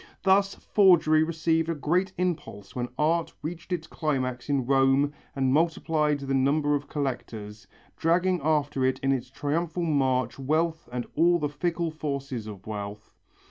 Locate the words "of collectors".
6.73-7.67